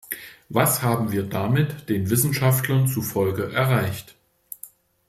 [0.49, 4.15] Was haben wir damit, den Wissenschaftlern zufolge, erreicht?